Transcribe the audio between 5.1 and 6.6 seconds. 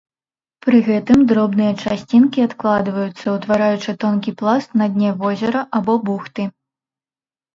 возера або бухты.